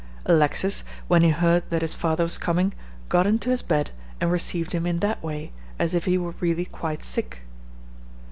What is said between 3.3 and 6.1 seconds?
his bed, and received him in that way, as if